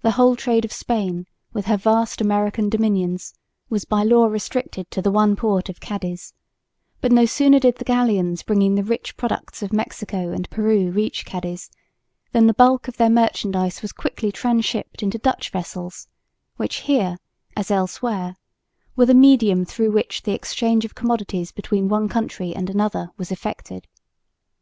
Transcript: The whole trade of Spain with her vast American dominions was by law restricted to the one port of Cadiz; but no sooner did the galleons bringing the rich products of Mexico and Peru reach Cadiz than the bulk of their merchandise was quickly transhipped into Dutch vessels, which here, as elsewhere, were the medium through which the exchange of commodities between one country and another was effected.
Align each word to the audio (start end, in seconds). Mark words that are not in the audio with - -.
The 0.00 0.12
whole 0.12 0.36
trade 0.36 0.64
of 0.64 0.72
Spain 0.72 1.26
with 1.52 1.66
her 1.66 1.76
vast 1.76 2.22
American 2.22 2.70
dominions 2.70 3.34
was 3.68 3.84
by 3.84 4.02
law 4.02 4.24
restricted 4.24 4.90
to 4.90 5.02
the 5.02 5.10
one 5.10 5.36
port 5.36 5.68
of 5.68 5.80
Cadiz; 5.80 6.32
but 7.02 7.12
no 7.12 7.26
sooner 7.26 7.58
did 7.60 7.76
the 7.76 7.84
galleons 7.84 8.42
bringing 8.42 8.74
the 8.74 8.82
rich 8.82 9.18
products 9.18 9.62
of 9.62 9.70
Mexico 9.70 10.32
and 10.32 10.48
Peru 10.48 10.90
reach 10.90 11.26
Cadiz 11.26 11.68
than 12.32 12.46
the 12.46 12.54
bulk 12.54 12.88
of 12.88 12.96
their 12.96 13.10
merchandise 13.10 13.82
was 13.82 13.92
quickly 13.92 14.32
transhipped 14.32 15.02
into 15.02 15.18
Dutch 15.18 15.50
vessels, 15.50 16.08
which 16.56 16.76
here, 16.88 17.18
as 17.54 17.70
elsewhere, 17.70 18.36
were 18.96 19.04
the 19.04 19.12
medium 19.12 19.66
through 19.66 19.90
which 19.90 20.22
the 20.22 20.32
exchange 20.32 20.86
of 20.86 20.94
commodities 20.94 21.52
between 21.52 21.86
one 21.86 22.08
country 22.08 22.54
and 22.56 22.70
another 22.70 23.10
was 23.18 23.30
effected. 23.30 23.86